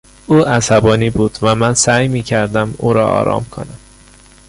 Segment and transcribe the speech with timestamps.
[0.27, 3.79] او عصبانی بود و من سعی میکردم او را آرام کنم.